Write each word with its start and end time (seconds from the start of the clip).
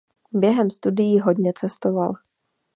Během 0.33 0.69
studií 0.71 1.19
hodně 1.19 1.53
cestoval. 1.55 2.13